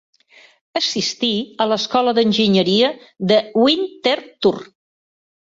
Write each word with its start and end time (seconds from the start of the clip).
Assistí 0.79 1.29
a 1.65 1.67
l'escola 1.71 2.15
d'Enginyeria 2.21 2.91
de 3.33 3.39
Winterthur. 3.67 4.57